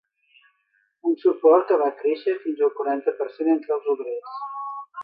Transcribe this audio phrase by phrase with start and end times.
[1.09, 4.43] Un suport que va créixer fins al quaranta per cent entre els obrers.